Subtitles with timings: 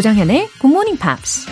[0.00, 1.46] 조정현의 Good Morning Pops.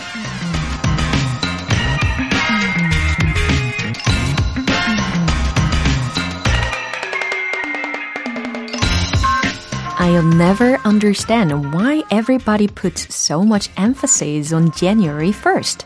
[9.98, 15.84] I'll never understand why everybody puts so much emphasis on January 1st.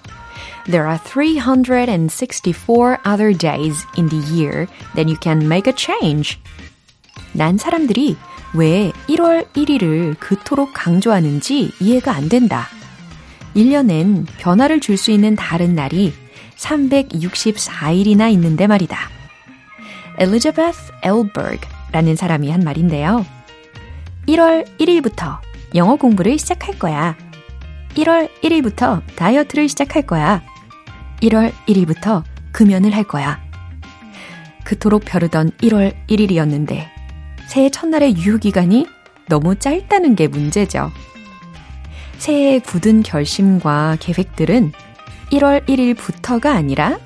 [0.67, 6.39] There are 364 other days in the year that you can make a change.
[7.35, 8.17] 난 사람들이
[8.55, 12.69] 왜 1월 1일을 그토록 강조하는지 이해가 안 된다.
[13.57, 16.13] 1년엔 변화를 줄 수 있는 다른 날이
[16.57, 18.99] 364일이나 있는데 말이다.
[20.19, 23.25] 엘리자베스 엘버그라는 사람이 한 말인데요.
[24.29, 25.39] 1월 1일부터
[25.75, 27.17] 영어 공부를 시작할 거야.
[27.95, 30.43] 1월 1일부터 다이어트를 시작할 거야.
[31.23, 32.23] 1월 1일부터
[32.53, 33.41] 금연을 할 거야.
[34.65, 36.87] 그토록 벼르던 1월 1일이었는데
[37.53, 38.87] 새해 첫날의 유효기간이
[39.29, 40.91] 너무 짧다는 게 문제죠.
[42.17, 44.73] 새해의 굳은 결심과 계획들은
[45.33, 46.99] 1월 1일부터가 아니라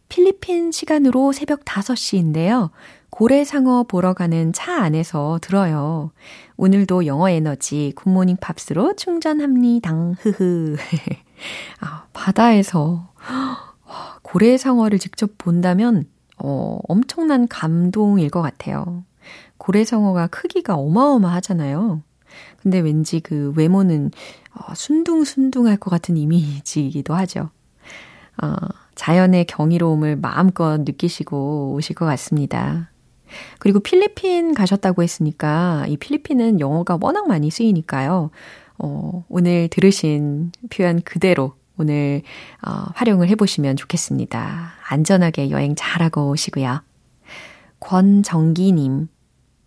[0.09, 2.71] 필리핀 시간으로 새벽 5시인데요.
[3.11, 6.11] 고래상어 보러 가는 차 안에서 들어요.
[6.57, 9.93] 오늘도 영어 에너지 굿모닝 팝스로 충전합니다.
[10.19, 10.77] 흐흐.
[11.81, 13.13] 아, 바다에서
[14.23, 16.07] 고래상어를 직접 본다면
[16.39, 19.05] 어, 엄청난 감동일 것 같아요.
[19.59, 22.03] 고래상어가 크기가 어마어마하잖아요.
[22.61, 24.11] 근데 왠지 그 외모는
[24.55, 27.51] 어, 순둥순둥할 것 같은 이미지이기도 하죠.
[28.43, 28.55] 어,
[28.95, 32.91] 자연의 경이로움을 마음껏 느끼시고 오실 것 같습니다.
[33.59, 38.31] 그리고 필리핀 가셨다고 했으니까 이 필리핀은 영어가 워낙 많이 쓰이니까요.
[38.79, 42.23] 어, 오늘 들으신 표현 그대로 오늘
[42.67, 44.73] 어, 활용을 해보시면 좋겠습니다.
[44.89, 46.83] 안전하게 여행 잘하고 오시고요.
[47.81, 49.09] 권정기님,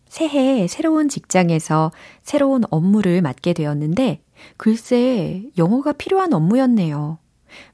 [0.08, 1.92] 새해 새로운 직장에서
[2.24, 4.22] 새로운 업무를 맡게 되었는데
[4.56, 7.20] 글쎄 영어가 필요한 업무였네요.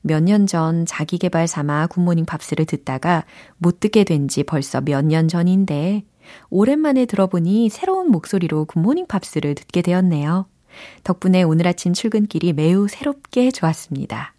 [0.02, 3.26] 몇 년 전 자기 개발 삼아 굿모닝 팝스를 듣다가
[3.58, 6.04] 못 듣게 된 지 벌써 몇 년 전인데
[6.50, 10.48] 오랜만에 들어보니 새로운 목소리로 굿모닝 팝스를 듣게 되었네요.
[11.04, 14.34] 덕분에 오늘 아침 출근길이 매우 새롭게 좋았습니다.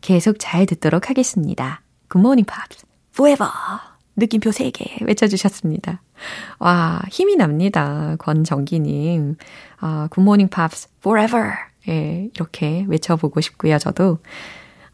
[0.00, 1.82] 계속 잘 듣도록 하겠습니다.
[2.08, 3.50] 굿모닝 팝스 forever
[4.16, 6.00] 느낌표 3개 외쳐주셨습니다.
[6.58, 8.16] 와, 힘이 납니다.
[8.18, 9.36] 권정기님.
[9.78, 11.52] 아, 굿모닝 팝스 forever.
[11.88, 14.18] 예, 이렇게 외쳐보고 싶고요, 저도.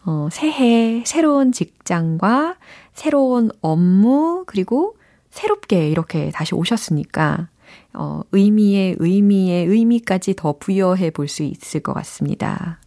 [0.04, 2.56] 어, 새해 새로운 직장과
[2.92, 4.96] 새로운 업무, 그리고
[5.30, 7.48] 새롭게 이렇게 다시 오셨으니까,
[7.94, 12.80] 어, 의미의 의미의 의미까지 더 부여해 볼 수 있을 것 같습니다.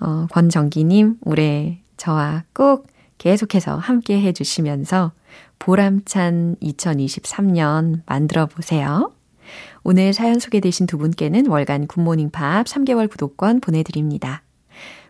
[0.00, 2.86] 어, 권정기님, 올해 저와 꼭
[3.18, 5.12] 계속해서 함께 해주시면서
[5.58, 9.12] 보람찬 2023년 만들어 보세요.
[9.82, 14.42] 오늘 사연 소개되신 두 분께는 월간 굿모닝 팝 3개월 구독권 보내드립니다.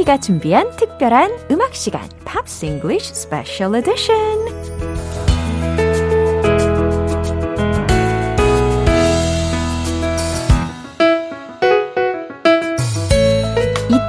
[0.00, 4.16] 커피가 준비한 특별한 음악 시간 팝스 잉글리쉬 스페셜 에디션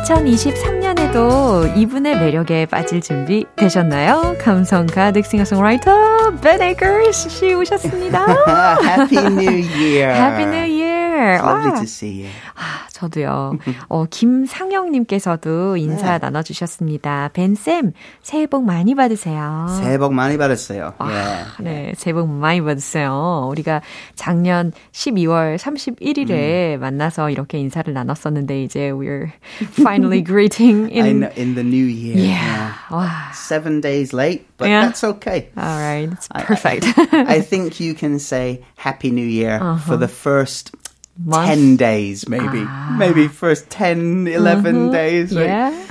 [0.06, 4.36] (2023년에도) 이분의 매력에 빠질 준비 되셨나요?
[4.40, 8.26] 감성 가득 싱어송라이터 벤 에이커스 씨 오셨습니다.
[8.84, 10.14] Happy New Year.
[10.14, 11.38] Happy New Year.
[11.38, 12.30] It's lovely to see you.
[12.56, 13.58] 아, 아, 저도요.
[13.90, 16.20] 어, 김상영님께서도 인사 네.
[16.20, 17.30] 나눠주셨습니다.
[17.34, 19.68] 벤쌤, 새해 복 많이 받으세요.
[19.82, 20.94] 새해 복 많이 받았어요.
[21.00, 21.52] 아, Yeah.
[21.64, 23.48] 네, 새해 복 많이 받으세요.
[23.52, 23.82] 우리가
[24.16, 29.32] 작년 12월 31일에 만나서 이렇게 인사를 나눴었는데 이제 we're
[29.80, 32.18] finally greeting I in in the new year.
[32.18, 32.74] Yeah.
[32.90, 33.10] 와.
[33.34, 34.86] Seven days late, but Yeah.
[34.88, 35.50] that's okay.
[35.58, 36.10] All right.
[36.12, 36.86] It's I- I- perfect.
[37.14, 40.72] I, think you can say Happy New Year for the first
[41.18, 41.50] Month.
[41.50, 42.64] 10 days, maybe.
[42.66, 42.96] Ah.
[42.98, 44.92] Maybe first 10, 11 mm-hmm.
[44.92, 45.36] days.
[45.36, 45.46] right?
[45.46, 45.88] yeah.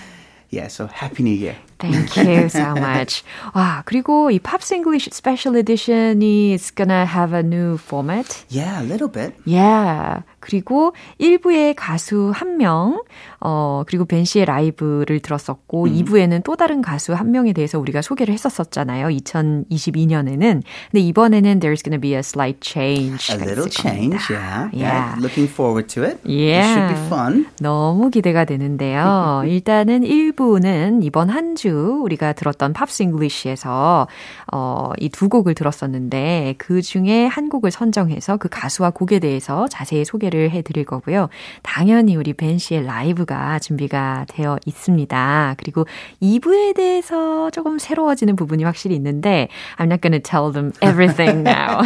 [0.48, 1.56] Yeah, so Happy New Year.
[1.80, 3.22] Thank you so much.
[3.54, 8.44] 와, 그리고 이 Pops English Special Edition이 is gonna have a new format.
[8.50, 9.32] Yeah, a little bit.
[9.46, 10.22] Yeah.
[10.40, 13.02] 그리고 1부의 가수 한 명,
[13.40, 18.32] 어, 그리고 벤 씨의 라이브를 들었었고, 2부에는 또 다른 가수 한 명에 대해서 우리가 소개를
[18.32, 19.08] 했었었잖아요.
[19.08, 20.62] 2022년에는.
[20.90, 23.30] 근데 이번에는 there's gonna be a slight change.
[23.32, 24.68] A little change, yeah.
[24.72, 25.14] Yeah.
[25.20, 26.18] Looking forward to it.
[26.24, 26.72] It Yeah.
[26.72, 27.46] should be fun.
[27.60, 29.42] 너무 기대가 되는데요.
[29.46, 34.08] 일단은 1부는 이번 한 주 우리가 들었던 팝스 잉글리시에서
[34.52, 40.06] 어, 이 두 곡을 들었었는데 그 중에 한 곡을 선정해서 그 가수와 곡에 대해서 자세히
[40.06, 41.28] 소개를 해 드릴 거고요.
[41.62, 45.56] 당연히 우리 벤 씨의 라이브가 준비가 되어 있습니다.
[45.58, 45.84] 그리고
[46.22, 51.82] 2부에 대해서 조금 새로워지는 부분이 확실히 있는데 I'm not to tell them everything now.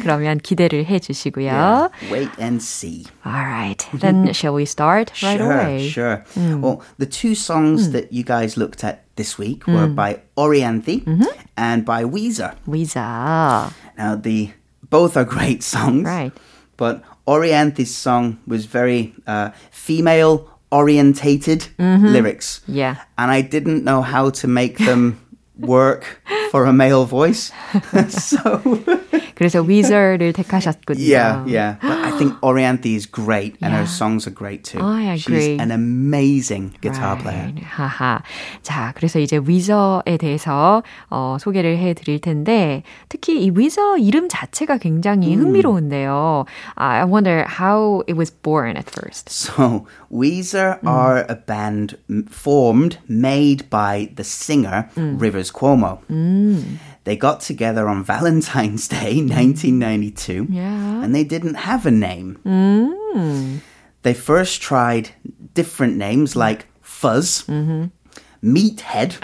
[0.00, 1.50] 그러면 기대를 해 주시고요.
[1.50, 1.88] Yeah.
[2.10, 3.04] Wait and see.
[3.26, 3.86] All right.
[3.92, 5.86] Then shall we start right sure, away?
[5.86, 6.24] sure.
[6.34, 9.94] Well, the two songs that you guys looked at this week were hmm.
[9.94, 11.24] by Orianthi mm-hmm.
[11.56, 12.56] and by Weezer.
[12.66, 13.72] Weezer.
[13.98, 14.50] Now, the
[14.88, 16.32] both are great songs, Right.
[16.76, 22.06] but Orianthi's song was very uh, female orientated mm-hmm.
[22.06, 22.96] lyrics, Yeah.
[23.18, 25.20] and I didn't know how to make them
[25.60, 26.20] work
[26.50, 27.52] for a male voice.
[28.08, 28.60] so
[29.34, 31.00] 그래서 Weezer를 택하셨군요.
[31.00, 31.76] Yeah, yeah.
[31.80, 33.80] But I think Orianthi is great and yeah.
[33.80, 34.78] her songs are great too.
[34.80, 35.56] Oh, I agree.
[35.56, 37.22] She's an amazing guitar right.
[37.22, 37.52] player.
[37.64, 38.22] 하하.
[38.62, 44.78] 자, 그래서 이제 Weezer에 대해서 어, 소개를 해 드릴 텐데 특히 이 Weezer 이름 자체가
[44.78, 45.42] 굉장히 음.
[45.42, 46.44] 흥미로운데요.
[46.76, 49.30] I wonder how it was born at first.
[49.30, 50.88] So, Weezer 음.
[50.88, 51.96] are a band
[52.28, 55.16] formed made by the singer 음.
[55.18, 55.98] Rivers Cuomo.
[57.04, 61.02] They got together on Valentine's Day, 1992, Yeah.
[61.02, 62.38] and they didn't have a name.
[64.02, 65.10] They first tried
[65.54, 67.86] different names like Fuzz, mm-hmm.
[68.42, 69.16] Meathead,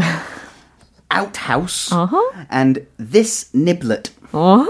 [1.10, 1.90] Outhouse,
[2.50, 4.10] and This Niblet.
[4.32, 4.64] 어?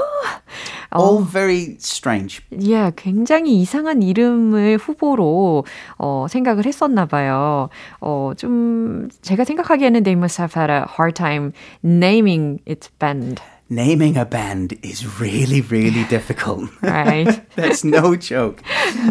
[0.94, 2.40] All very strange.
[2.62, 5.64] 예, 굉장히 이상한 이름을 후보로
[5.98, 7.68] 어, 생각을 했었나 봐요.
[8.00, 11.52] 어, 좀 제가 생각하기에는 they must have had a hard time
[11.84, 13.42] naming its band.
[13.68, 16.70] Naming a band is really, really difficult.
[16.82, 17.42] Right.
[17.56, 18.62] That's no joke.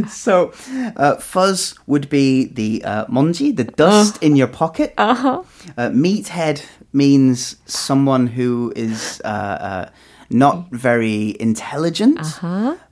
[0.08, 0.54] So,
[0.96, 4.94] uh, fuzz would be the uh, monji, the dust in your pocket.
[4.98, 5.44] Uh-huh.
[5.78, 9.90] meathead means someone who is uh, uh,
[10.30, 12.20] not very intelligent,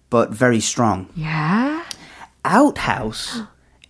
[0.09, 1.07] but very strong.
[1.15, 1.83] Yeah.
[2.43, 3.41] Outhouse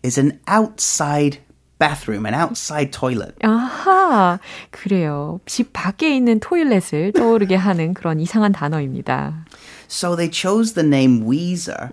[0.04, 1.40] is an outside
[1.79, 3.35] bathroom, an outside toilet.
[3.43, 4.39] 아하,
[4.71, 5.41] 그래요.
[5.47, 9.45] 집 밖에 있는 토일렛을 떠오르게 하는 그런 이상한 단어입니다.
[9.89, 11.91] So they chose the name Weezer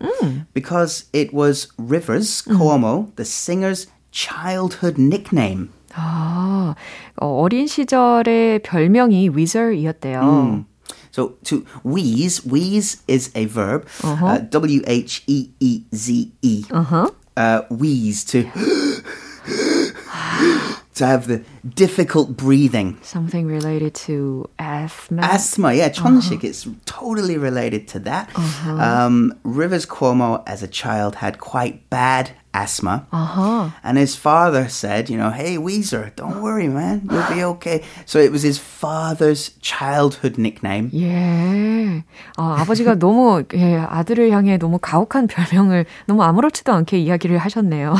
[0.53, 5.69] because it was Rivers Cuomo, the singer's childhood nickname.
[5.93, 6.75] 아,
[7.21, 10.65] 어, 어린 시절의 별명이 Weezer이었대요.
[11.13, 13.85] So to wheeze, wheeze is a verb.
[14.03, 16.65] uh W H E E Z E.
[17.37, 18.43] Uh, wheeze to
[20.94, 21.44] to have the
[21.75, 22.97] difficult breathing.
[23.01, 25.21] Something related to asthma.
[25.21, 26.43] Asthma, yeah, 천식.
[26.43, 28.29] It's totally related to that.
[28.65, 33.05] Um, Rivers Cuomo, as a child, had quite bad asthma.
[33.83, 37.07] And his father said, you know, hey, Weezer, don't worry, man.
[37.11, 37.83] You'll be okay.
[38.05, 40.89] So it was his father's childhood nickname.
[40.93, 42.03] 예.
[42.37, 47.95] 아, 아버지가 너무 예, 아들을 향해 너무 가혹한 별명을 너무 아무렇지도 않게 이야기를 하셨네요.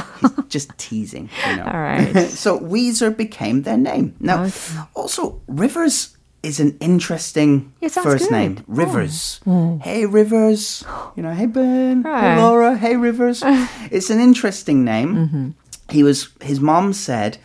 [0.50, 1.66] Just teasing, you know.
[1.66, 2.16] All right.
[2.30, 4.15] so Weezer became their name.
[4.21, 4.49] Now,
[4.95, 8.33] also, Rivers is an interesting Yeah, first good.
[8.33, 8.65] name.
[8.67, 9.41] Rivers.
[9.83, 10.85] Hey, Rivers.
[11.17, 12.03] You know, hey, Ben.
[12.03, 12.35] Right.
[12.35, 12.77] Hey, Laura.
[12.77, 13.43] Hey, Rivers.
[13.91, 15.15] it's an interesting name.
[15.15, 15.49] Mm-hmm.
[15.91, 17.39] He was, his mom said,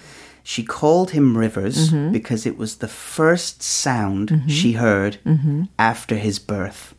[0.48, 2.12] She called him Rivers mm-hmm.
[2.12, 4.48] because it was the first sound mm-hmm.
[4.48, 5.64] she heard mm-hmm.
[5.80, 6.94] after his birth.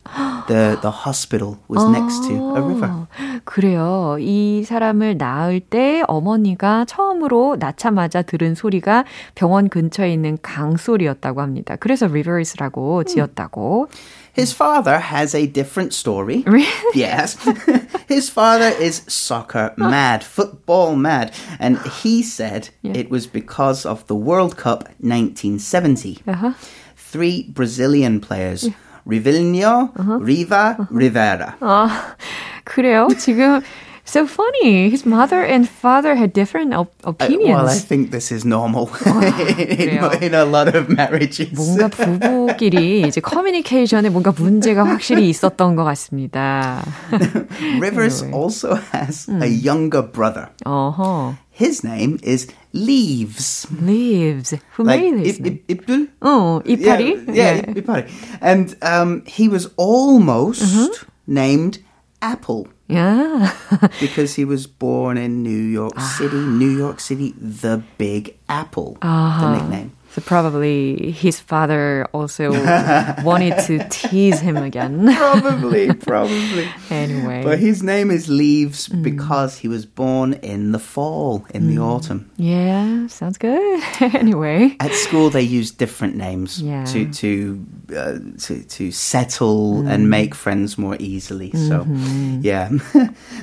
[0.51, 3.07] The the hospital was next to a river.
[3.45, 4.17] 그래요.
[4.19, 11.77] 이 사람을 낳을 때 어머니가 처음으로 낳자마자 들은 소리가 병원 근처에 있는 강 소리였다고 합니다.
[11.77, 13.87] 그래서 Rivers라고 지었다고.
[14.36, 16.42] His father has a different story.
[16.46, 16.66] Really?
[16.94, 17.36] Yes.
[18.08, 22.92] His father is soccer mad, football mad, and he said yeah.
[22.94, 26.22] it was because of the World Cup 1970.
[26.26, 26.52] Uh-huh.
[26.96, 28.74] Three Brazilian players, yeah.
[29.06, 30.18] Rivelino, uh-huh.
[30.18, 30.86] Riva, uh-huh.
[30.90, 31.56] Rivera.
[31.60, 32.16] 아,
[32.64, 33.08] 그래요?
[33.18, 33.62] 지금
[34.06, 34.90] so funny.
[34.90, 37.50] His mother and father had different op- opinions.
[37.50, 38.90] Uh, well, I think this is normal
[39.58, 41.52] in, in, a lot of marriages.
[41.54, 46.82] 뭔가 부부끼리 이제 커뮤니케이션에 뭔가 문제가 확실히 있었던 것 같습니다.
[47.80, 48.38] Rivers anyway.
[48.38, 49.42] also has 음.
[49.42, 50.48] a younger brother.
[50.66, 51.34] Uh-huh.
[51.50, 53.66] His name is Leaves.
[53.80, 54.54] Leaves.
[54.76, 55.38] Who like, made this?
[55.38, 56.08] ip, ip, ipul?
[56.22, 57.28] Oh, 이파리?
[57.28, 57.74] Yeah, yeah, yeah.
[57.74, 58.08] 이파리.
[58.40, 60.88] And um, he was almost uh-huh.
[61.26, 61.78] named
[62.22, 62.68] Apple.
[62.87, 63.53] Yeah.
[63.99, 66.37] because he was born in New York City.
[66.37, 69.41] New York City, the Big Apple, uh-huh.
[69.41, 69.96] the nickname.
[70.11, 72.51] So probably his father also
[73.23, 75.13] wanted to tease him again.
[75.15, 76.67] probably, probably.
[76.89, 77.43] Anyway.
[77.43, 79.03] But his name is Leaves mm.
[79.03, 81.75] because he was born in the fall, in mm.
[81.75, 82.31] the autumn.
[82.37, 83.83] Yeah, sounds good.
[84.01, 84.75] anyway.
[84.79, 86.85] At school they use different names yeah.
[86.85, 89.91] to to uh, to to settle mm.
[89.91, 91.51] and make friends more easily.
[91.51, 92.39] So, mm-hmm.
[92.41, 92.71] yeah.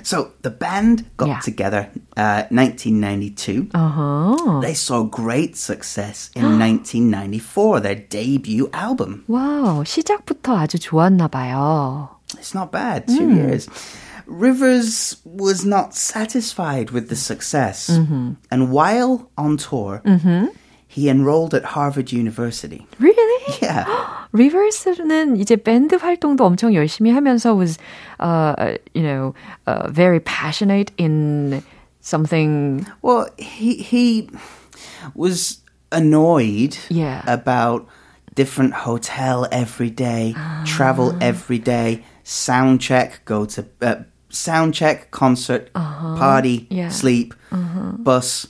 [0.02, 1.40] so the band got yeah.
[1.40, 3.69] together uh, 1992.
[3.73, 4.59] Uh-huh.
[4.61, 9.23] They saw great success in 1994, their debut album.
[9.27, 12.09] wow, 시작부터 아주 좋았나 봐요.
[12.37, 13.35] It's not bad, two mm.
[13.35, 13.67] years.
[14.27, 17.89] Rivers was not satisfied with the success.
[17.89, 18.33] Mm-hmm.
[18.51, 20.47] And while on tour, mm-hmm.
[20.87, 22.85] he enrolled at Harvard University.
[22.99, 23.57] Really?
[23.61, 23.85] Yeah.
[24.31, 27.79] Rivers는 이제 밴드 활동도 엄청 열심히 하면서 was,
[28.19, 29.33] uh, you know,
[29.65, 31.63] uh, very passionate in
[32.03, 32.85] something.
[33.01, 34.29] Well, he he
[35.15, 35.61] was
[35.91, 37.23] annoyed yeah.
[37.27, 37.87] about
[38.35, 40.35] different hotel every day,
[40.65, 41.19] travel ah.
[41.21, 43.95] every day, sound check, go to uh,
[44.29, 46.15] sound check, concert, uh-huh.
[46.15, 46.89] party, yeah.
[46.89, 47.97] sleep, uh-huh.
[47.97, 48.47] bus,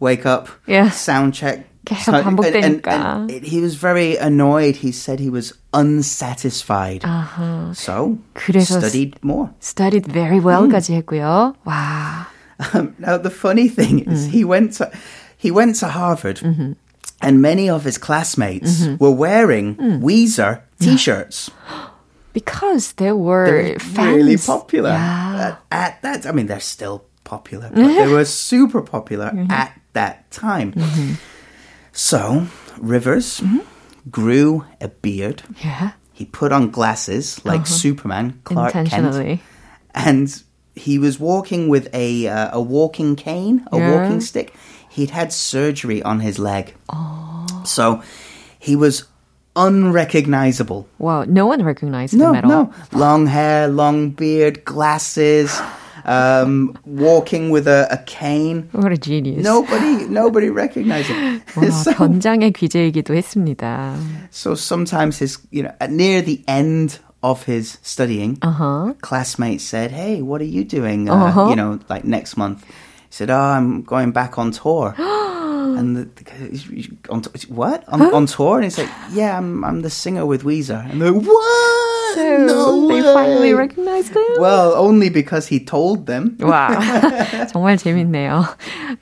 [0.00, 0.90] wake up, yeah.
[0.90, 1.66] sound check.
[1.84, 2.62] 계속 반복되니까.
[2.62, 4.76] And, and, and he was very annoyed.
[4.76, 7.04] He said he was unsatisfied.
[7.04, 7.74] Uh-huh.
[7.74, 9.50] So, 그래서 studied more.
[9.58, 11.02] Studied very well까지 mm.
[11.02, 11.54] 했고요.
[11.64, 12.28] 와.
[12.73, 14.31] Um, now the funny thing is, mm.
[14.31, 14.91] he went to
[15.37, 16.37] he went to Harvard.
[16.37, 16.73] Mm-hmm.
[17.19, 19.03] And many of his classmates mm-hmm.
[19.03, 20.01] were wearing mm.
[20.01, 21.49] Weezer t-shirts.
[22.33, 25.57] because they were really popular yeah.
[25.71, 26.27] at, at, that.
[26.27, 29.49] I mean, they're still popular, but they were super popular mm-hmm.
[29.49, 30.73] at that time.
[30.73, 31.13] Mm-hmm.
[31.91, 32.45] So
[32.77, 33.61] Rivers mm-hmm.
[34.11, 35.41] grew a beard.
[35.63, 35.93] Yeah.
[36.13, 37.65] He put on glasses like uh-huh.
[37.65, 39.41] Superman, Clark Kent,
[39.95, 40.43] and
[40.76, 43.90] he was walking with a uh, a walking cane, a yeah.
[43.92, 44.52] walking stick
[44.92, 46.74] he'd had surgery on his leg.
[46.88, 47.46] Oh.
[47.64, 48.02] So
[48.58, 49.04] he was
[49.56, 50.86] unrecognizable.
[50.98, 52.50] Wow, no one recognized no, him at all.
[52.50, 55.58] No, long hair, long beard, glasses,
[56.04, 58.68] um, walking with a, a, cane.
[58.72, 59.44] What a genius.
[59.44, 61.42] Nobody, nobody recognized him.
[61.56, 63.96] 와, so, 전장의 귀재이기도 했습니다.
[64.30, 68.94] So sometimes his, you know, near the end of his studying, uh-huh.
[69.00, 71.08] classmates said, "Hey, what are you doing?
[71.08, 71.48] Uh, uh-huh.
[71.50, 74.94] You know, like next month." He said, "Oh, I'm going back on tour."
[75.76, 78.16] and the, the on what on, huh?
[78.16, 78.56] on tour?
[78.56, 82.14] And he's like, "Yeah, I'm I'm the singer with Weezer." And they're what?
[82.14, 83.14] So no they way.
[83.14, 84.22] finally recognized him.
[84.38, 86.36] Well, only because he told them.
[86.40, 86.68] 와,
[87.48, 88.44] 정말 재밌네요.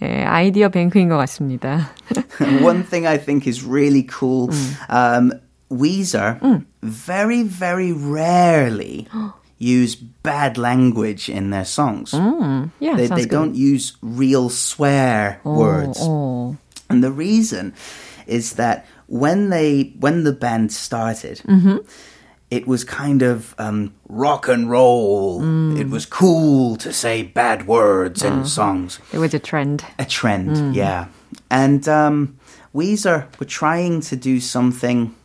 [0.03, 1.91] 예, 아이디어 뱅크인 것 같습니다.
[2.63, 4.51] One thing I think is really cool.
[4.89, 5.33] Um,
[5.71, 6.67] Weezer 음.
[6.86, 9.08] very very rarely
[9.58, 12.12] use bad language in their songs.
[12.12, 15.98] Mm, yeah, they, they don't use real swear oh, words.
[16.02, 16.58] Oh.
[16.90, 17.74] And the reason
[18.28, 21.78] is that when they when the band started, mm-hmm.
[22.50, 25.42] it was kind of um, rock and roll.
[25.42, 25.80] Mm.
[25.80, 29.00] It was cool to say bad words in uh, songs.
[29.14, 29.86] It was a trend.
[30.00, 30.76] A trend, mm.
[30.76, 31.08] yeah.
[31.50, 32.38] And um,
[32.74, 35.16] Weezer were trying to do something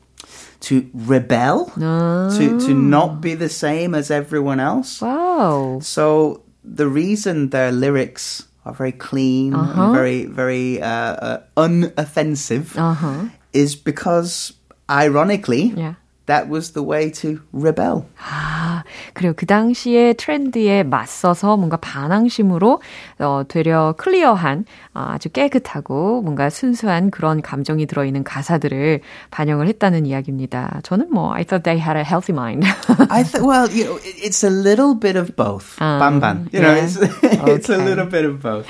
[0.61, 2.39] to rebel, oh.
[2.39, 5.01] to to not be the same as everyone else.
[5.01, 5.81] Wow.
[5.83, 9.93] So the reason their lyrics are very clean, uh-huh.
[9.93, 13.29] very very uh, uh, unoffensive, uh-huh.
[13.53, 14.53] is because
[14.89, 15.95] ironically, yeah.
[16.27, 18.09] that was the way to rebel.
[18.91, 19.33] 아, 그래요.
[19.37, 22.81] 그 당시에 트렌드에 맞서서 뭔가 반항심으로
[23.21, 30.81] 어, 되려 클리어한 아주 깨끗하고 뭔가 순수한 그런 감정이 들어있는 가사들을 반영을 했다는 이야기입니다.
[30.83, 32.67] 저는 뭐 I thought they had a healthy mind.
[33.11, 35.81] I thought well, you know, it's a little bit of both.
[35.81, 36.49] Um, 반반.
[36.53, 36.85] You know, yeah.
[36.85, 37.81] it's, it's okay.
[37.81, 38.67] a little bit of both.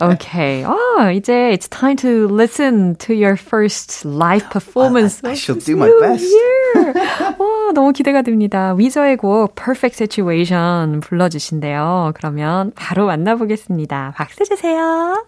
[0.00, 0.64] okay.
[0.66, 5.20] Oh, 이제 it's time to listen to your first live performance.
[5.24, 6.24] I, I shall do my best.
[6.24, 6.92] Yeah.
[7.38, 8.74] 와, 너무 기대가 됩니다.
[8.76, 12.12] 위저의 곡 Perfect Situation 불러주신대요.
[12.14, 14.14] 그러면 바로 만나보겠습니다.
[14.16, 15.26] 박수 주세요.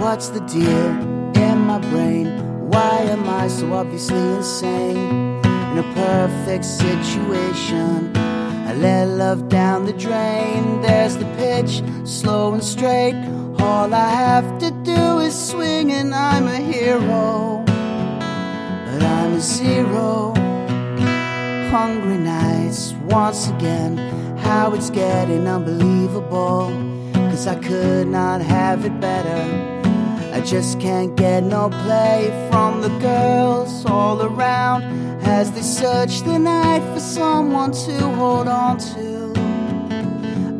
[0.00, 0.90] What's the deal
[1.36, 2.26] in my brain?
[2.72, 5.40] Why am I so obviously insane?
[5.44, 8.12] In a perfect situation,
[8.70, 10.80] I let love down the drain.
[10.80, 13.16] There's the pitch, slow and straight.
[13.58, 17.64] All I have to do is swing, and I'm a hero.
[17.66, 20.34] But I'm a zero.
[21.72, 23.96] Hungry nights, once again.
[24.38, 26.70] How it's getting unbelievable.
[27.12, 29.42] Cause I could not have it better.
[30.32, 36.38] I just can't get no play from the girls all around as they search the
[36.38, 39.32] night for someone to hold on to.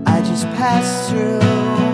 [0.07, 1.90] I just pass through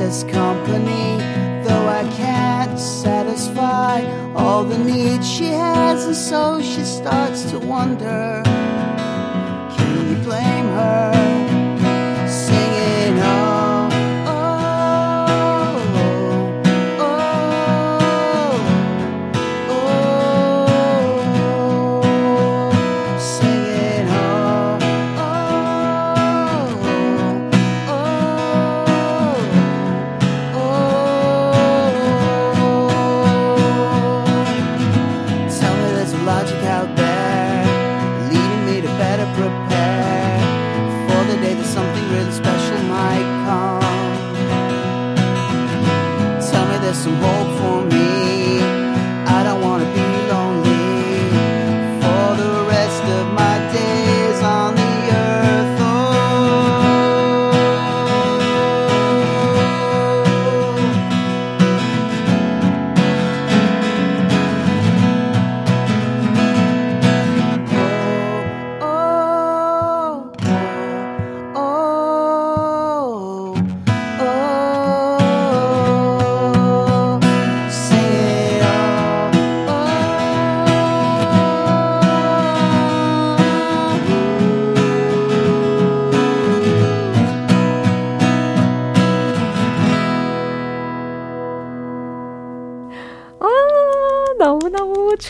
[0.00, 1.18] as company,
[1.64, 4.02] though I can't satisfy
[4.34, 8.49] all the needs she has, and so she starts to wonder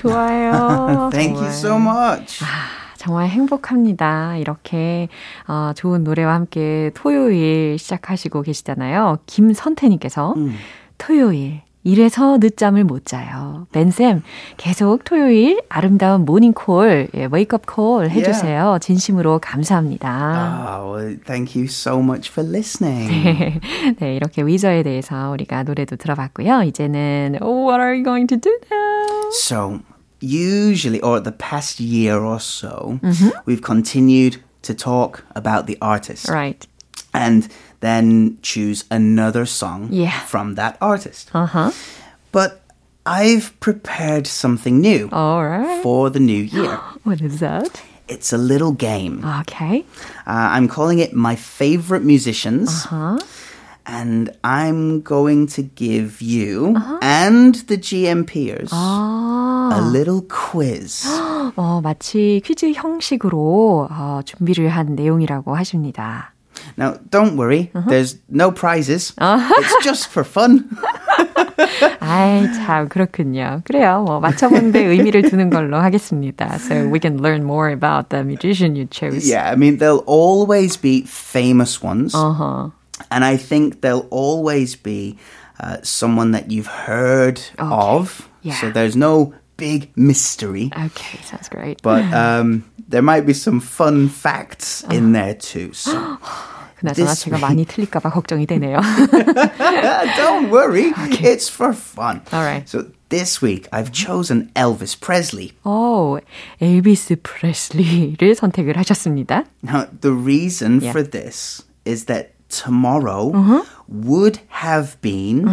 [0.00, 1.10] 좋아요.
[1.12, 2.42] Thank you so much.
[2.42, 4.36] 아, 정말 행복합니다.
[4.36, 5.08] 이렇게
[5.46, 9.18] 어, 좋은 노래와 함께 토요일 시작하시고 계시잖아요.
[9.26, 10.54] 김선태님께서 음.
[10.96, 13.66] 토요일 이래서 늦잠을 못 자요.
[13.72, 14.22] 벤쌤,
[14.58, 18.64] 계속 토요일 아름다운 모닝콜, 예, 웨이크업 콜 해주세요.
[18.64, 18.86] Yeah.
[18.86, 20.78] 진심으로 감사합니다.
[20.82, 23.60] Oh, well, thank you so much for listening.
[23.98, 26.64] 네, 이렇게 위저에 대해서 우리가 노래도 들어봤고요.
[26.64, 29.30] 이제는 What are you going to do now?
[29.32, 29.80] So,
[30.20, 33.30] usually, or the past year or so, mm-hmm.
[33.44, 36.28] we've continued to talk about the artist.
[36.28, 36.66] Right.
[37.12, 37.48] And
[37.80, 40.20] then choose another song yeah.
[40.20, 41.30] from that artist.
[41.34, 41.72] Uh-huh.
[42.30, 42.62] But
[43.06, 45.82] I've prepared something new All right.
[45.82, 46.76] for the new year.
[47.02, 47.82] what is that?
[48.08, 49.24] It's a little game.
[49.24, 49.84] Okay.
[50.26, 52.68] Uh, I'm calling it My Favorite Musicians.
[52.68, 53.18] Uh-huh
[53.89, 56.99] And I'm going to give you uh-huh.
[57.03, 59.69] and the GMPers 아.
[59.73, 61.05] a little quiz.
[61.55, 66.33] 어, 마치 퀴즈 형식으로 어, 준비를 한 내용이라고 하십니다.
[66.77, 67.89] Now, don't worry, uh-huh.
[67.89, 69.13] there's no prizes.
[69.17, 69.53] Uh-huh.
[69.57, 70.67] It's just for fun.
[71.99, 73.61] 아이, 참, 그렇군요.
[73.65, 74.03] 그래요.
[74.05, 76.57] 뭐, 맞춰보는데 의미를 두는 걸로 하겠습니다.
[76.57, 79.29] So we can learn more about the musician you chose.
[79.29, 82.13] Yeah, I mean, there'll always be famous ones.
[82.15, 82.71] Uh-huh.
[83.11, 85.17] And I think there'll always be
[85.59, 87.67] uh, someone that you've heard Okay.
[87.69, 88.27] of.
[88.41, 88.55] Yeah.
[88.61, 90.71] So there's no big mystery.
[90.71, 91.81] Okay, sounds great.
[91.81, 94.95] But um, there might be some fun facts Uh-huh.
[94.95, 95.71] in there too.
[95.73, 95.91] So
[96.79, 98.79] 그나저나 this 제가 많이 틀릴까봐 걱정이 되네요.
[100.17, 100.91] don't worry,
[101.23, 102.21] it's for fun.
[102.31, 102.67] All right.
[102.67, 105.53] So this week I've chosen Elvis Presley.
[105.63, 106.19] 오,
[106.61, 109.45] 엘비스 프레슬리를 선택을 하셨습니다.
[109.63, 110.91] Now, the reason Yeah.
[110.91, 113.63] for this is that tomorrow Uh-huh.
[113.87, 115.45] would have been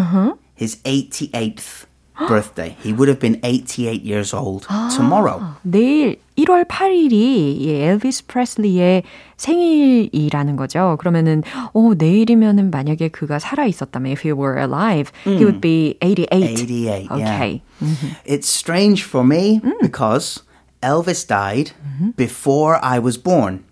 [0.55, 1.87] his 88th
[2.29, 2.77] birthday.
[2.85, 4.89] He would have been 88 years old Ah.
[4.95, 5.57] tomorrow.
[5.67, 7.13] 내일 1월 8일이
[7.61, 9.03] 이 엘비스 프레슬리의
[9.37, 10.97] 생일이라는 거죠.
[11.01, 11.43] 그러면은
[11.75, 16.55] 어 내일이면은 만약에 그가 살아 있었다면 if he were alive, he would be 88.
[16.57, 17.63] 88, Okay.
[17.81, 18.15] yeah.
[18.25, 19.81] It's strange for me Mm.
[19.83, 20.41] because
[20.83, 22.11] Elvis died Mm-hmm.
[22.17, 23.65] before I was born.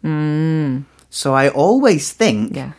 [1.10, 2.56] So I always think Mm.
[2.56, 2.72] Yeah.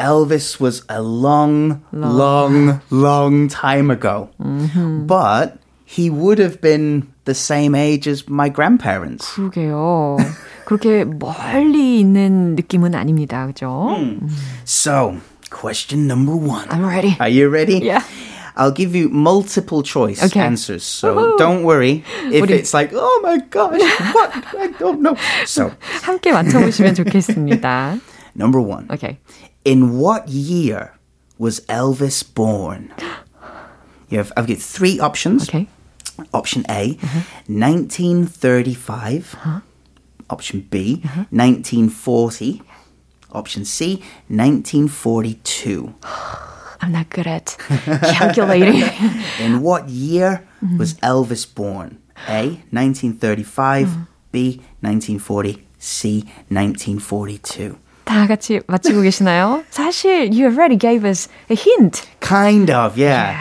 [0.00, 4.28] Elvis was a long, long, long, time ago.
[4.40, 5.06] Mm-hmm.
[5.06, 9.24] But he would have been the same age as my grandparents.
[9.34, 10.18] 그러게요.
[10.66, 13.46] 그렇게 멀리 있는 느낌은 아닙니다.
[13.46, 13.96] 그죠?
[14.64, 15.16] So,
[15.50, 16.68] question number one.
[16.68, 17.16] I'm ready.
[17.20, 17.78] Are you ready?
[17.78, 18.02] Yeah.
[18.56, 20.40] I'll give you multiple choice Okay.
[20.40, 20.82] answers.
[20.82, 23.80] So don't worry if 우리- it's like, oh my gosh,
[24.14, 24.32] what?
[24.58, 25.14] I don't know.
[25.46, 25.70] So,
[26.02, 28.00] 함께 맞춰보시면 좋겠습니다.
[28.34, 28.86] number one.
[28.90, 29.18] Okay.
[29.63, 30.97] In what year
[31.37, 32.93] was Elvis born?
[34.09, 35.47] You have, I've got three options.
[35.47, 35.67] Okay.
[36.33, 37.61] Option A, mm-hmm.
[37.61, 39.35] 1935.
[39.35, 39.59] Uh-huh.
[40.29, 41.25] Option B, uh-huh.
[41.29, 42.61] 1940.
[43.31, 45.93] Option C, 1942.
[46.81, 48.83] I'm not good at calculating.
[49.39, 50.77] In what year mm-hmm.
[50.77, 52.01] was Elvis born?
[52.27, 53.87] A, 1935.
[53.87, 54.01] Mm-hmm.
[54.33, 55.67] B, 1940.
[55.79, 56.19] C,
[56.49, 57.77] 1942.
[58.10, 59.64] 다 같이 맞히고 계시나요?
[59.70, 63.34] 사실 you already gave us a hint, Kind of, yeah.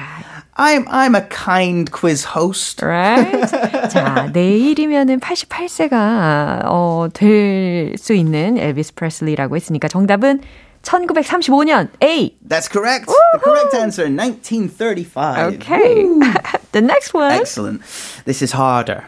[0.57, 2.81] I'm I'm a kind quiz host.
[2.81, 3.45] right?
[3.91, 10.41] 자, 내일이면은 88세가 어, 될 수 있는 엘비스 프레슬리라고 했으니까 정답은
[10.81, 12.37] 1935년 A.
[12.47, 13.05] That's correct.
[13.07, 15.55] The correct answer, 1935.
[15.55, 16.05] Okay.
[16.71, 17.31] the next one.
[17.33, 17.81] Excellent.
[18.25, 19.03] This is harder.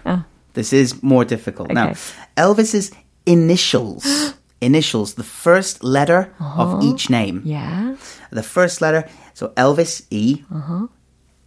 [0.53, 1.71] This is more difficult.
[1.71, 1.99] Now, Okay.
[2.35, 2.91] Elvis's
[3.25, 4.33] initials.
[4.62, 6.80] initials, the first letter of uh-huh.
[6.82, 7.42] each name.
[7.44, 7.96] Yeah.
[8.30, 10.44] The first letter, so Elvis E.
[10.54, 10.86] Uh-huh.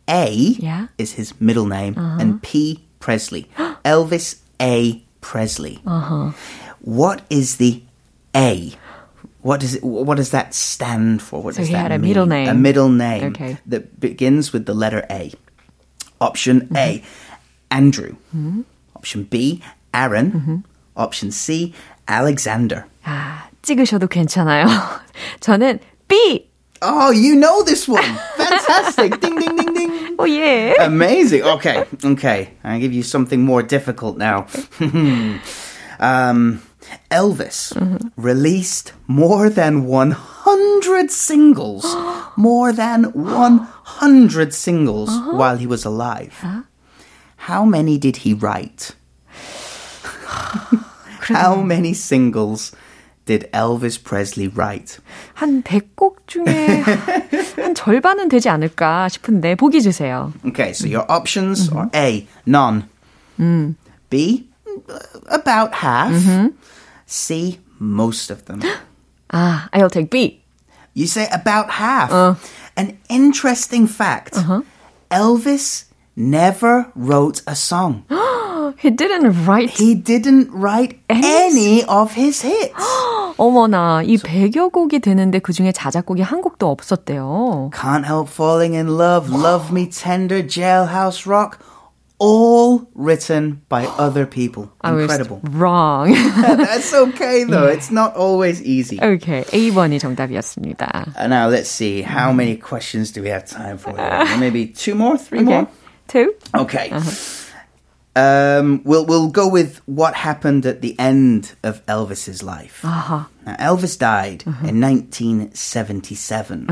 [0.07, 0.87] A Yeah.
[0.99, 2.21] is his middle name, uh-huh.
[2.21, 2.85] and P.
[2.99, 3.49] Presley.
[3.85, 5.01] Elvis A.
[5.21, 5.81] Presley.
[6.81, 7.81] What is the
[8.35, 8.73] A?
[9.41, 11.41] What does it, what does that stand for?
[11.41, 12.09] What So does he that had a mean?
[12.09, 12.47] middle name.
[12.49, 13.57] A middle name Okay.
[13.65, 15.31] that begins with the letter A.
[16.21, 17.35] Option A, mm-hmm.
[17.71, 18.15] Andrew.
[18.35, 18.61] Mm-hmm.
[18.95, 19.61] Option B,
[19.93, 20.31] Aaron.
[20.31, 20.57] Mm-hmm.
[20.97, 21.73] Option C,
[22.07, 22.85] Alexander.
[23.04, 24.66] 아, 찍으셔도 괜찮아요.
[25.40, 26.48] 저는 B.
[26.82, 28.02] Oh, you know this one.
[28.36, 29.20] Fantastic.
[29.20, 30.16] ding, ding, ding, ding.
[30.18, 30.74] 오 예.
[30.80, 31.42] Amazing.
[31.42, 32.50] Okay, okay.
[32.64, 34.46] I'll give you something more difficult now.
[36.00, 36.62] um,
[37.10, 37.76] Elvis
[38.16, 41.84] released more than 100 singles.
[42.36, 46.32] more than 100 singles while he was alive.
[47.36, 48.94] How many did he write?
[51.28, 52.72] How many singles
[53.26, 54.98] did Elvis Presley write?
[55.34, 56.82] 한 100곡 중에
[57.56, 60.32] 한 절반은 되지 않을까 싶은데 보기 주세요.
[60.46, 62.84] Okay, so your options are A, none.
[64.10, 64.48] B,
[64.88, 64.98] uh,
[65.30, 66.12] about half.
[67.06, 68.60] C, most of them.
[69.32, 70.42] 아, I'll take B.
[70.94, 72.10] You say about half.
[72.76, 74.34] An interesting fact
[75.10, 75.84] Elvis
[76.16, 78.04] never wrote a song.
[78.78, 79.70] He didn't write.
[79.70, 82.74] He didn't write any of his hits.
[83.36, 87.70] 어머나, 이 100여 곡이 되는데 그 중에 자작곡이 한 곡도 없었대요.
[87.72, 91.58] Can't Help Falling in Love, Love Me Tender, Jailhouse Rock,
[92.18, 94.68] all written by other people.
[94.82, 95.40] I was Incredible.
[95.52, 96.12] wrong.
[96.12, 97.66] That's okay though.
[97.66, 99.00] It's not always easy.
[99.00, 101.16] okay, A번이 정답이었습니다.
[101.16, 102.02] Uh, now let's see.
[102.02, 103.94] How many questions do we have time for?
[104.38, 105.68] Maybe two more, three Okay, more.
[106.08, 106.34] two.
[106.54, 106.92] Okay.
[108.16, 112.82] Um, we'll we'll go with what happened at the end of Elvis's life.
[112.82, 113.26] 아하.
[113.46, 116.66] Now, Elvis died in 1977.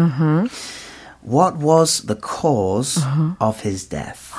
[1.22, 2.98] What was the cause
[3.40, 4.32] of his death?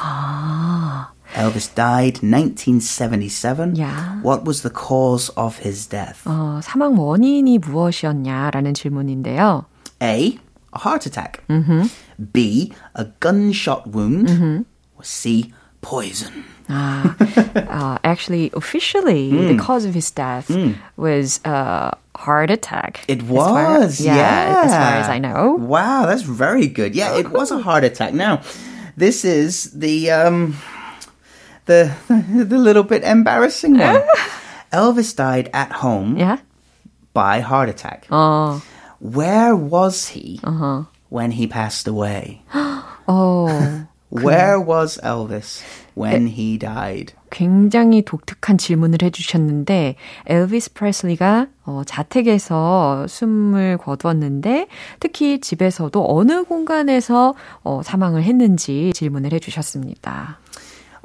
[1.35, 3.75] Elvis died 1977.
[3.75, 4.19] Yeah.
[4.21, 6.23] What was the cause of his death?
[6.25, 9.65] 어, 사망 원인이 무엇이었냐라는 질문인데요.
[10.01, 10.39] A.
[10.73, 11.43] A heart attack.
[12.33, 12.73] B.
[12.95, 14.27] A gunshot wound.
[14.27, 14.61] Mm-hmm.
[14.97, 15.53] Or C.
[15.84, 16.44] Poison.
[16.70, 17.14] Ah,
[17.54, 19.48] uh, actually, officially, mm.
[19.48, 20.74] the cause of his death mm.
[20.96, 23.04] was a uh, heart attack.
[23.06, 25.60] It was, yeah, yeah, as far as I know.
[25.60, 26.94] Wow, that's very good.
[26.94, 28.14] Yeah, it was a heart attack.
[28.14, 28.40] Now,
[28.96, 30.56] this is the um,
[31.66, 34.02] the the little bit embarrassing one.
[34.72, 36.16] Elvis died at home.
[36.16, 36.38] Yeah.
[37.12, 38.06] By heart attack.
[38.10, 38.64] Oh.
[38.98, 40.84] Where was he uh-huh.
[41.10, 42.42] when he passed away?
[42.54, 43.86] oh.
[44.14, 45.62] Where was Elvis
[45.96, 47.14] when he died?
[47.30, 49.96] 굉장히 독특한 질문을 해주셨는데
[50.26, 54.68] 엘비스 프레슬리가 어, 자택에서 숨을 거두었는데
[55.00, 60.38] 특히 집에서도 어느 공간에서 어, 사망을 했는지 질문을 해주셨습니다.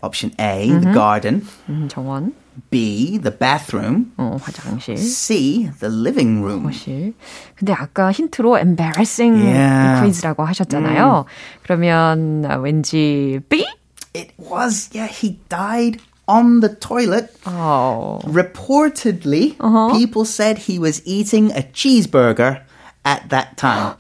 [0.04, 0.82] Option A, mm-hmm.
[0.82, 1.42] the garden.
[1.68, 2.34] 음, 정원.
[2.71, 4.13] B, the bathroom.
[4.17, 4.97] 어, 화장실.
[4.97, 6.65] C, the living room.
[6.65, 7.15] 거실.
[7.57, 10.01] 근데 아까 힌트로 embarrassing yeah.
[10.01, 11.25] quiz라고 하셨잖아요.
[11.27, 11.63] 음.
[11.63, 13.67] 그러면 왠지 B?
[14.15, 17.35] It was, yeah, he died on the toilet.
[17.47, 18.21] Oh.
[18.25, 19.93] Reportedly, uh-huh.
[19.97, 22.63] people said he was eating a cheeseburger
[23.05, 23.97] at that time.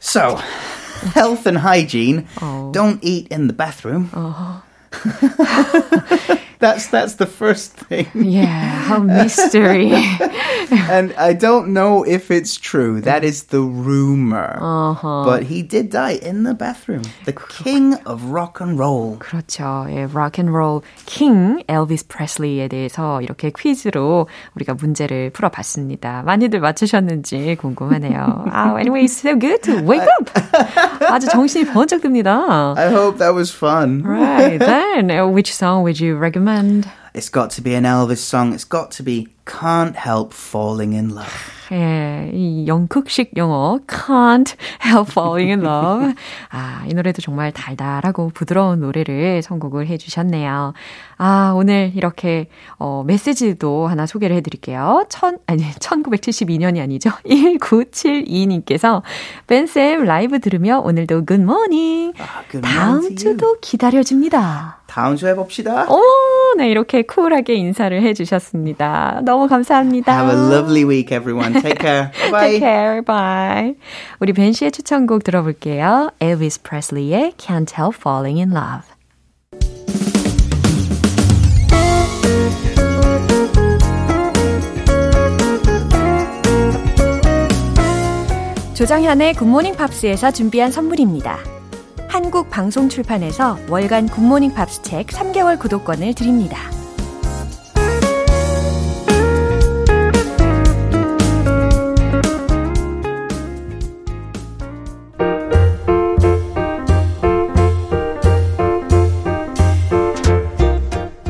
[0.00, 0.36] so,
[1.14, 2.26] health and hygiene.
[2.40, 2.72] Oh.
[2.72, 4.10] Don't eat in the bathroom.
[4.12, 4.60] Uh-huh.
[6.62, 8.06] that's that's the first thing.
[8.14, 9.90] Yeah, how mystery.
[10.70, 13.00] and I don't know if it's true.
[13.02, 14.58] That is the rumor.
[14.62, 15.24] Uh-huh.
[15.24, 17.02] But he did die in the bathroom.
[17.24, 19.18] The king of rock and roll.
[19.18, 19.86] 그렇죠.
[19.90, 26.22] 예, rock and roll king 엘비스 프레슬리에 대해서 이렇게 퀴즈로 우리가 문제를 풀어봤습니다.
[26.24, 28.44] 많이들 맞추셨는지 궁금하네요.
[28.46, 30.30] oh, anyway, it's so good to wake up.
[31.10, 32.74] 아주 정신이 번쩍 듭니다.
[32.76, 34.02] I hope that was fun.
[34.02, 34.58] Right.
[34.58, 36.45] Then, which song would you recommend?
[36.47, 36.96] recommend?
[37.17, 38.53] It's got to be an Elvis song.
[38.53, 41.33] It's got to be Can't Help Falling in Love.
[41.71, 46.13] 예, 이 영국식 영어 can't help falling in love.
[46.49, 50.73] 아, 이 노래도 정말 달달하고 부드러운 노래를 선곡을 해 주셨네요.
[51.17, 55.05] 아, 오늘 이렇게 어 메시지도 하나 소개를 해 드릴게요.
[55.09, 57.09] 천 아니 1972년이 아니죠.
[57.25, 59.01] 1972님께서
[59.47, 62.13] 벤쌤 라이브 들으며 오늘도 굿모닝.
[62.17, 64.79] 아, good 다음 주도 기다려 줍니다.
[64.87, 65.85] 다음 주에 봅시다.
[65.91, 66.01] 오,
[66.57, 69.21] 네, 이렇게 쿨하게 인사를 해 주셨습니다.
[69.23, 70.11] 너무 감사합니다.
[70.11, 71.53] Have a lovely week everyone.
[71.61, 72.09] Take care.
[72.31, 72.59] Bye.
[72.59, 73.01] Take care.
[73.03, 73.75] Bye.
[74.19, 76.09] 우리 벤 씨의 추천곡 들어볼게요.
[76.19, 78.87] Elvis Presley의 Can't Help Falling in Love.
[88.73, 91.56] 조정현의 굿모닝 팝스에서 준비한 선물입니다.
[92.07, 96.57] 한국 방송 출판에서 월간 굿모닝 팝스 책 3개월 구독권을 드립니다.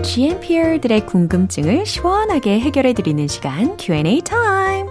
[0.04, 4.87] GMPR들의 궁금증을 시원하게 해결해 드리는 시간 Q&A 타임.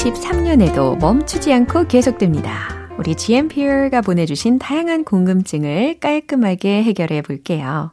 [0.00, 2.88] (2023년에도) 멈추지 않고 계속됩니다.
[2.98, 7.92] 우리 GMPR가 보내주신 다양한 궁금증을 깔끔하게 해결해 볼게요.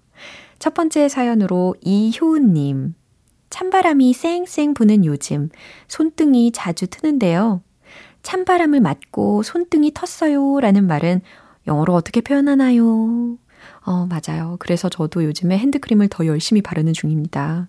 [0.58, 2.96] 첫 번째 사연으로 이효은님.
[3.50, 5.50] 찬바람이 쌩쌩 부는 요즘
[5.90, 7.62] 손등이 자주 트는데요.
[8.24, 11.20] 찬바람을 맞고 손등이 텄어요 라는 말은
[11.68, 13.38] 영어로 어떻게 표현하나요?
[13.86, 14.56] 어, 맞아요.
[14.60, 17.68] 그래서 저도 요즘에 핸드크림을 더 열심히 바르는 중입니다.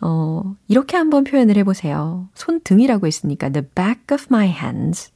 [0.00, 2.28] 어, 이렇게 한번 표현을 해보세요.
[2.34, 5.10] 손등이라고 했으니까 the back of my hands.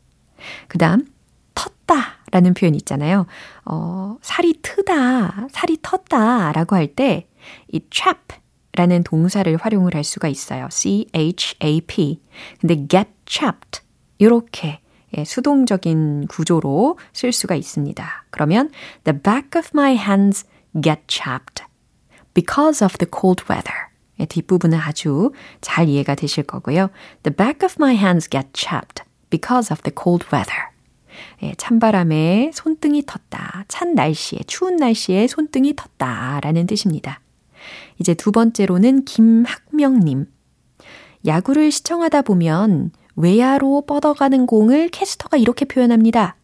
[0.69, 1.07] 그 다음,
[1.55, 1.97] 텄다
[2.31, 3.27] 라는 표현 있잖아요.
[3.65, 8.37] 어, 살이 트다, 살이 텄다 라고 할 때이 chap
[8.73, 10.69] 라는 동사를 활용을 할 수가 있어요.
[10.71, 12.23] C-H-A-P.
[12.61, 13.81] 근데 get chapped.
[14.19, 14.81] 이렇게
[15.17, 18.25] 예, 수동적인 구조로 쓸 수가 있습니다.
[18.31, 18.71] 그러면
[19.05, 20.47] the back of my hands
[20.81, 21.65] get chapped
[22.35, 23.88] because of the cold weather.
[24.21, 26.91] 예, 뒷부분은 아주 잘 이해가 되실 거고요.
[27.23, 30.69] The back of my hands get chapped because of the cold weather.
[31.43, 33.65] 예, 찬바람에 손등이 텄다.
[33.69, 36.41] 찬 날씨에, 추운 날씨에 손등이 텄다.
[36.43, 37.21] 라는 뜻입니다.
[37.99, 40.27] 이제 두 번째로는 김학명님.
[41.27, 46.37] 야구를 시청하다 보면 외야로 뻗어가는 공을 캐스터가 이렇게 표현합니다.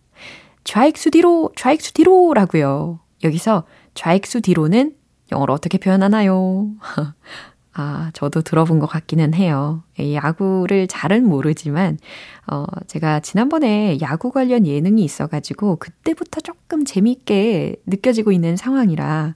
[0.64, 2.98] 좌익수 뒤로, 좌익수 뒤로 라고요.
[3.22, 4.96] 여기서 좌익수 뒤로는
[5.30, 6.68] 영어로 어떻게 표현하나요?
[7.74, 9.82] 아, 저도 들어본 것 같기는 해요.
[9.98, 11.98] 야구를 잘은 모르지만,
[12.46, 19.34] 어, 제가 지난번에 야구 관련 예능이 있어가지고, 그때부터 조금 재밌게 느껴지고 있는 상황이라,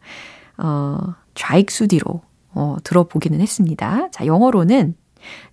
[0.59, 0.98] 어,
[1.35, 2.22] 좌익수 뒤로
[2.53, 4.11] 어, 들어보기는 했습니다.
[4.11, 4.96] 자, 영어로는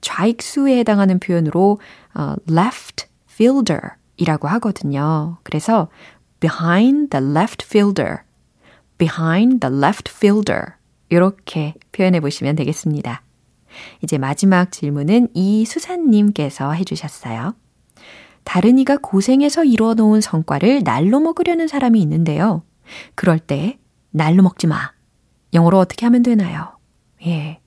[0.02, 1.80] 좌익수에 해당하는 표현으로
[2.14, 3.82] 어, left fielder
[4.18, 5.38] 이라고 하거든요.
[5.44, 5.90] 그래서
[6.40, 8.20] behind the left fielder,
[8.98, 10.74] behind the left fielder
[11.10, 13.22] 이렇게 표현해 보시면 되겠습니다.
[14.02, 17.56] 이제 마지막 질문은 이수산님께서 해주셨어요.
[18.44, 22.64] 다른 이가 고생해서 이루어 놓은 성과를 날로 먹으려는 사람이 있는데요.
[23.16, 23.78] 그럴 때
[24.12, 24.92] 날로 먹지 마.
[25.54, 26.78] 영어로 어떻게 하면 되나요?
[27.26, 27.60] 예.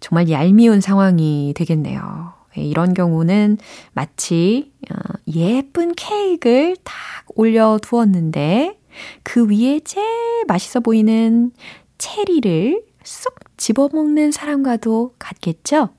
[0.00, 2.32] 정말 얄미운 상황이 되겠네요.
[2.56, 3.58] 예, 이런 경우는
[3.92, 4.96] 마치 어,
[5.34, 6.94] 예쁜 케이크를 탁
[7.34, 8.78] 올려두었는데
[9.22, 11.52] 그 위에 제일 맛있어 보이는
[11.98, 15.90] 체리를 쏙 집어먹는 사람과도 같겠죠?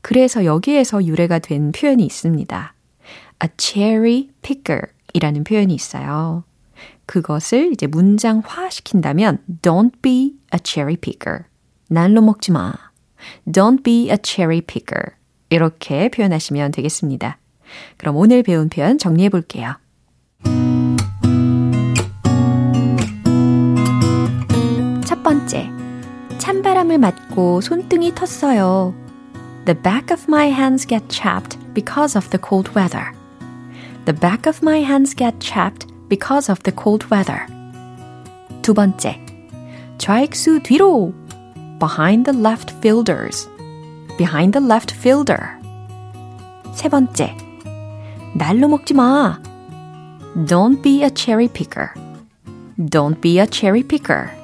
[0.00, 2.74] 그래서 여기에서 유래가 된 표현이 있습니다.
[3.42, 4.82] a cherry picker
[5.14, 6.44] 이라는 표현이 있어요.
[7.06, 11.44] 그것을 이제 문장화 시킨다면 don't be a cherry picker.
[11.88, 12.72] 날로 먹지 마.
[13.46, 15.16] Don't be a cherry picker.
[15.50, 17.38] 이렇게 표현하시면 되겠습니다.
[17.96, 19.74] 그럼 오늘 배운 표현 정리해 볼게요.
[25.47, 25.71] 번째.
[26.37, 28.93] 찬바람을 맞고 손등이 텄어요.
[29.65, 33.13] The back of my hands get chapped because of the cold weather.
[34.05, 37.47] The back of my hands get chapped because of the cold weather.
[38.61, 39.19] 두 번째.
[39.97, 41.13] 좌익수 뒤로
[41.79, 43.47] behind the left fielders.
[44.17, 45.57] behind the left fielder.
[46.73, 47.35] 세 번째.
[48.35, 49.39] 날로 먹지 마.
[50.45, 51.93] Don't be a cherry picker.
[52.77, 54.36] Don't be a cherry picker.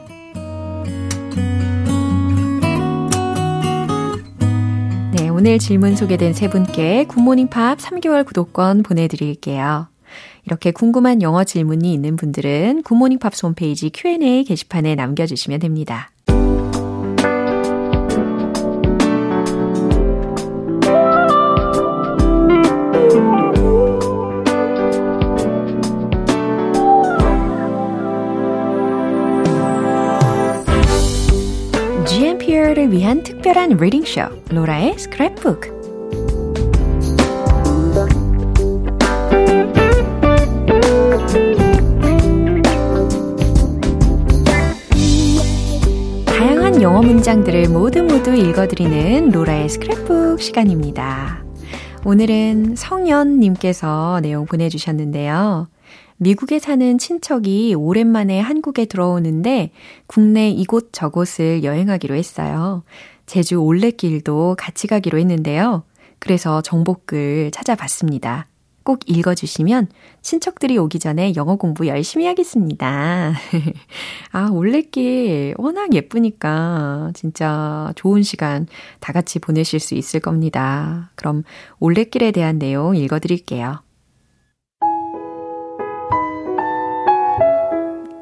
[5.46, 9.88] 오늘 질문 소개된 세 분께 굿모닝 팝 3개월 구독권 보내드릴게요.
[10.46, 16.13] 이렇게 궁금한 영어 질문이 있는 분들은 굿모닝 팝스 홈페이지 Q&A 게시판에 남겨주시면 됩니다.
[32.44, 35.72] GMPR를 위한 특별한 리딩쇼 로라의 스크랩북
[46.26, 51.42] 다양한 영어 문장들을 모두 모두 읽어드리는 로라의 스크랩북 시간입니다.
[52.04, 55.68] 오늘은 성연님께서 내용 보내주셨는데요.
[56.16, 59.70] 미국에 사는 친척이 오랜만에 한국에 들어오는데
[60.06, 62.84] 국내 이곳 저곳을 여행하기로 했어요.
[63.26, 65.84] 제주 올레길도 같이 가기로 했는데요.
[66.18, 68.46] 그래서 정보글 찾아봤습니다.
[68.84, 69.88] 꼭 읽어주시면
[70.20, 73.32] 친척들이 오기 전에 영어 공부 열심히 하겠습니다.
[74.30, 78.66] 아, 올레길 워낙 예쁘니까 진짜 좋은 시간
[79.00, 81.10] 다 같이 보내실 수 있을 겁니다.
[81.14, 81.44] 그럼
[81.80, 83.80] 올레길에 대한 내용 읽어드릴게요.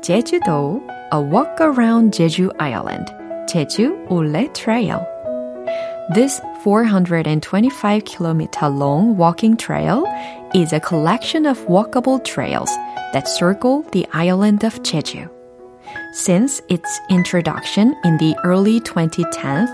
[0.02, 3.06] Jeju-do, a walk around Jeju Island,
[3.46, 5.06] Jeju Olle Trail.
[6.12, 10.04] This 425 kilometer long walking trail
[10.56, 12.68] is a collection of walkable trails
[13.12, 15.30] that circle the island of Jeju.
[16.14, 19.70] Since its introduction in the early 2010s,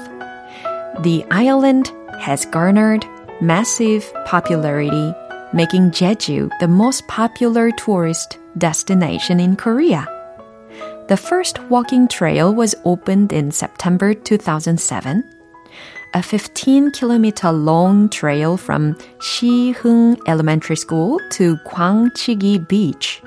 [1.04, 3.06] the island has garnered
[3.40, 5.14] massive popularity,
[5.54, 10.06] making Jeju the most popular tourist destination in Korea.
[11.09, 15.25] The first walking trail was opened in September 2007
[16.14, 23.23] a 15 kilometer long trail from Hung Elementary School to Gwangchigi Beach.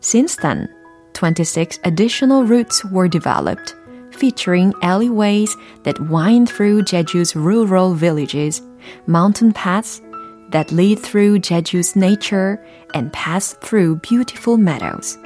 [0.00, 0.68] Since then,
[1.14, 3.74] 26 additional routes were developed,
[4.10, 8.60] featuring alleyways that wind through Jeju's rural villages,
[9.06, 10.02] mountain paths
[10.50, 15.16] that lead through Jeju's nature, and pass through beautiful meadows.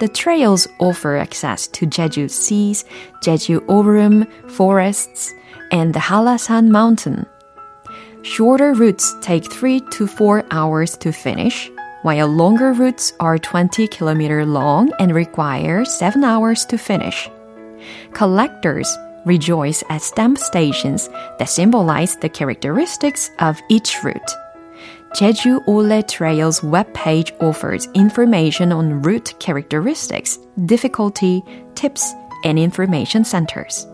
[0.00, 2.86] The trails offer access to Jeju seas,
[3.22, 5.30] Jeju Orum forests,
[5.70, 7.26] and the Hallasan mountain.
[8.22, 14.46] Shorter routes take 3 to 4 hours to finish, while longer routes are 20 kilometer
[14.46, 17.30] long and require 7 hours to finish.
[18.14, 18.88] Collectors
[19.26, 24.32] rejoice at stamp stations that symbolize the characteristics of each route.
[25.14, 31.42] Jeju Ole Trails webpage offers information on route characteristics, difficulty,
[31.74, 33.86] tips, and information centers.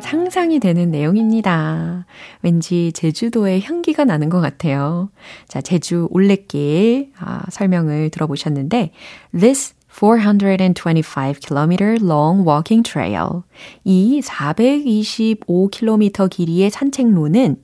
[0.00, 2.06] 상상이 되는 내용입니다.
[2.42, 5.10] 왠지 제주도의 향기가 나는 것 같아요.
[5.48, 8.92] 자, 제주 올레길 아, 설명을 들어보셨는데,
[9.36, 13.42] This 425 km long walking trail.
[13.84, 17.56] 이 425km 길이의 산책로는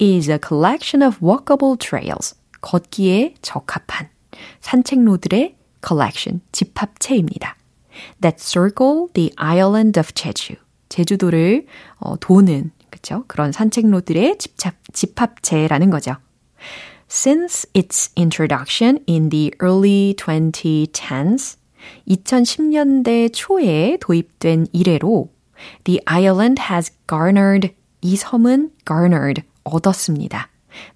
[0.00, 2.34] is a collection of walkable trails.
[2.60, 4.08] 걷기에 적합한
[4.60, 5.56] 산책로들의
[5.86, 7.56] collection, 집합체입니다.
[8.20, 10.56] That circle the island of Jeju.
[10.88, 11.66] 제주도를
[11.98, 13.24] 어, 도는 그렇죠?
[13.26, 16.16] 그런 산책로들의 집합, 집합체라는 거죠.
[17.14, 21.58] Since its introduction in the early 2010s,
[22.08, 25.28] 2010년대 초에 도입된 이래로
[25.84, 30.48] The island has garnered 이 섬은 garnered 얻었습니다.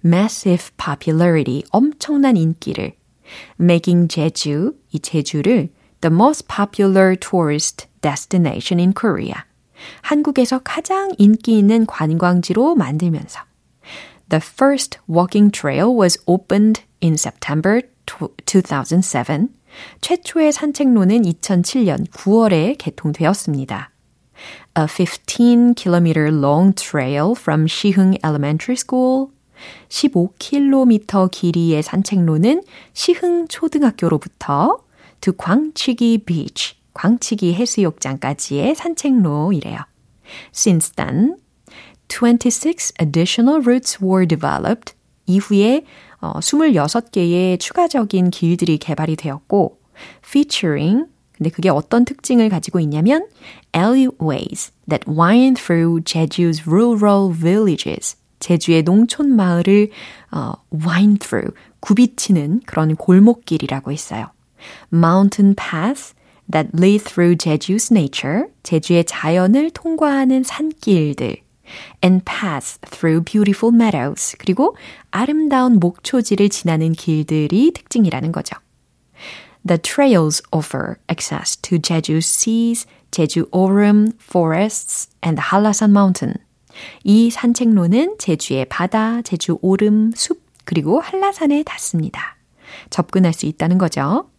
[0.03, 2.93] massive popularity 엄청난 인기를
[3.61, 5.69] making 제주 이 제주를
[6.01, 9.43] the most popular tourist destination in Korea
[10.01, 13.41] 한국에서 가장 인기 있는 관광지로 만들면서
[14.28, 17.82] The first walking trail was opened in September
[18.46, 19.48] 2007.
[20.00, 23.90] 최초의 산책로는 2007년 9월에 개통되었습니다.
[24.78, 29.28] A 15 km long trail from 시흥 Elementary School
[29.88, 32.62] 15km 길이의 산책로는
[32.92, 34.78] 시흥 초등학교로부터
[35.20, 39.78] to 광치기 비치, 광치기 해수욕장까지의 산책로이래요.
[40.52, 41.36] Since then,
[42.09, 44.93] 26 additional routes were developed.
[45.25, 45.83] 이후에
[46.19, 49.79] 어, 26개의 추가적인 길들이 개발이 되었고,
[50.23, 53.27] featuring, 근데 그게 어떤 특징을 가지고 있냐면,
[53.75, 58.15] alleyways that wind through Jeju's rural villages.
[58.39, 59.89] 제주의 농촌 마을을
[60.31, 64.31] 어, wind through, 굽이치는 그런 골목길이라고 했어요.
[64.91, 66.15] Mountain paths
[66.51, 71.46] that lead through Jeju's nature, 제주의 자연을 통과하는 산길들.
[72.03, 74.35] And paths through beautiful meadows.
[74.37, 74.75] 그리고
[75.11, 78.57] 아름다운 목초지를 지나는 길들이 특징이라는 거죠.
[79.65, 86.35] The trails offer access to Jeju's seas, Jeju Orum forests, and the Hallasan Mountain.
[87.03, 92.37] 이 산책로는 제주의 바다, 제주 오름, 숲, 그리고 한라산에 닿습니다.
[92.89, 94.29] 접근할 수 있다는 거죠.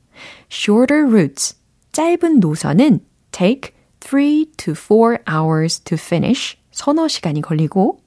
[0.50, 1.56] Shorter routes,
[1.92, 3.00] 짧은 노선은
[3.32, 7.98] take 3 to 4 hours to finish, 서너 시간이 걸리고,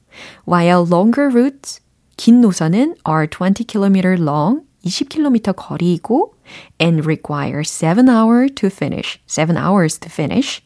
[0.47, 1.82] while longer routes,
[2.15, 6.34] 긴 노선은 are 20 km long, 20km 거리이고,
[6.80, 10.61] and require 7 hours to finish, 7 hours to finish,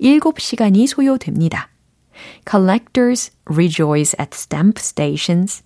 [0.00, 1.68] 7시간이 소요됩니다.
[2.48, 5.62] Collectors rejoice at stamp stations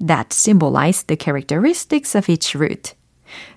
[0.00, 2.94] that symbolize the characteristics of each route.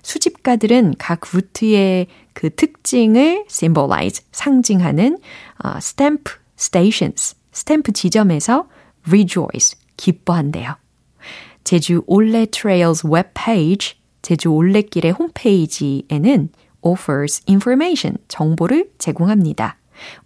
[0.02, 5.18] 수집가들은 각 루트의 그 특징을 symbolize, 상징하는
[5.64, 6.28] uh, stamp
[6.58, 8.68] stations, 스탬프 지점에서
[9.06, 10.76] rejoice, 기뻐한대요.
[11.64, 16.50] 제주 올레 트레일스 웹페이지, 제주 올레길의 홈페이지에는
[16.82, 19.76] offers information, 정보를 제공합니다.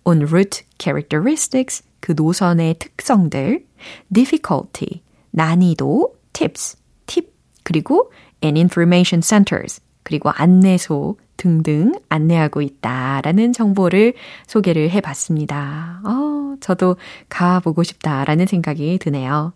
[0.05, 3.64] on route characteristics, 그 노선의 특성들,
[4.12, 6.76] difficulty, 난이도, tips,
[7.07, 8.12] 팁, 그리고
[8.45, 14.12] and information centers, 그리고 안내소 등등 안내하고 있다라는 정보를
[14.47, 16.03] 소개를 해 봤습니다.
[16.05, 16.96] 어, 저도
[17.28, 19.53] 가보고 싶다라는 생각이 드네요.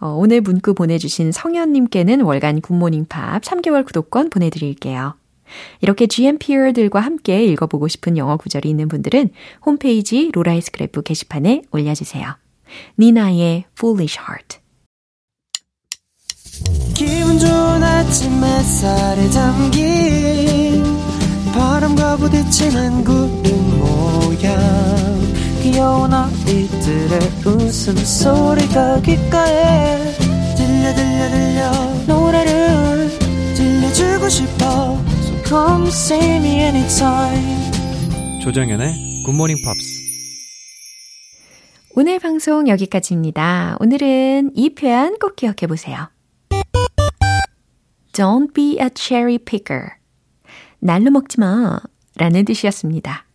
[0.00, 5.14] 어, 오늘 문구 보내주신 성현님께는 월간 굿모닝 팝 3개월 구독권 보내드릴게요.
[5.80, 9.30] 이렇게 GMPR들과 함께 읽어보고 싶은 영어 구절이 있는 분들은
[9.66, 12.36] 홈페이지 로라의 스크랩북 게시판에 올려주세요.
[12.98, 14.58] 니나의 Foolish Heart
[16.94, 20.84] 기분 좋은 아침 햇살에 담긴
[21.52, 23.69] 바람과 부딪히는 구름
[25.62, 30.14] 귀여운 아이들의 웃음소리가 귓가에
[30.56, 31.70] 들려 들려 들려
[32.06, 33.10] 노래를
[33.54, 34.98] 들려주고 싶어
[35.46, 38.40] Come see me anytime.
[38.40, 40.00] 조정연의 굿모닝 팝스.
[41.96, 43.76] 오늘 방송 여기까지입니다.
[43.80, 46.08] 오늘은 이 표현 꼭 기억해 보세요.
[48.12, 49.88] Don't be a cherry picker.
[50.78, 51.80] 날로 먹지 마.
[52.16, 53.26] 라는 뜻이었습니다.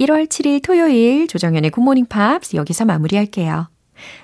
[0.00, 3.68] 1월 7일 토요일 조정연의 굿모닝 팝스 여기서 마무리할게요.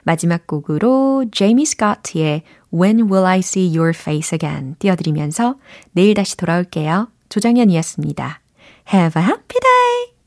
[0.02, 2.42] 마지막 곡으로 제이미 스코트의
[2.74, 5.56] When Will I See Your Face Again 띄워드리면서
[5.92, 7.08] 내일 다시 돌아올게요.
[7.28, 8.40] 조정현이었습니다.
[8.92, 10.19] Have a happy day!